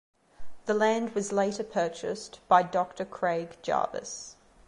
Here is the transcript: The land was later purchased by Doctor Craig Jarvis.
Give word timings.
The 0.65 0.73
land 0.73 1.13
was 1.13 1.31
later 1.31 1.63
purchased 1.63 2.39
by 2.47 2.63
Doctor 2.63 3.05
Craig 3.05 3.57
Jarvis. 3.61 4.35